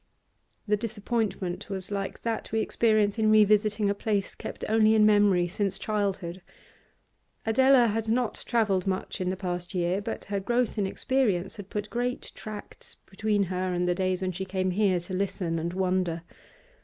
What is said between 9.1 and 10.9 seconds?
in the past year, but her growth in